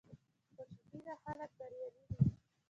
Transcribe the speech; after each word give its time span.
خوشبینه 0.57 1.13
خلک 1.23 1.49
بریالي 1.59 1.91
وي. 2.15 2.27